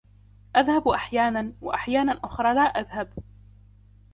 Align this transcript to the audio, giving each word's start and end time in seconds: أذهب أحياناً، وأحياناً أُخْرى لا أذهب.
أذهب 0.55 0.87
أحياناً، 0.87 1.53
وأحياناً 1.61 2.11
أُخْرى 2.23 2.53
لا 2.55 2.61
أذهب. 2.61 3.13